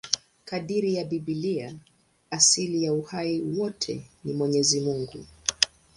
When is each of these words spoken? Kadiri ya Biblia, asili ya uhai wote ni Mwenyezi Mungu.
Kadiri 0.45 0.95
ya 0.95 1.05
Biblia, 1.05 1.75
asili 2.31 2.83
ya 2.83 2.93
uhai 2.93 3.41
wote 3.41 4.05
ni 4.23 4.33
Mwenyezi 4.33 4.81
Mungu. 4.81 5.25